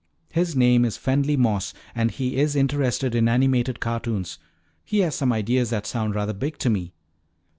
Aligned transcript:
His 0.31 0.55
name 0.55 0.83
is 0.83 0.97
Fenly 0.97 1.37
Moss 1.37 1.75
and 1.93 2.09
he 2.09 2.37
is 2.37 2.55
interested 2.55 3.13
in 3.13 3.29
animated 3.29 3.79
cartoons. 3.79 4.39
He 4.83 5.01
has 5.01 5.13
some 5.13 5.31
ideas 5.31 5.69
that 5.69 5.85
sound 5.85 6.15
rather 6.15 6.33
big 6.33 6.57
to 6.57 6.71
me. 6.71 6.95